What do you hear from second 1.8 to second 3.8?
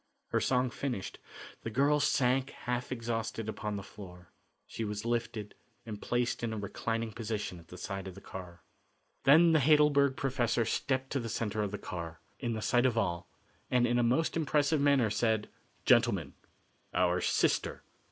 sank half exhausted upon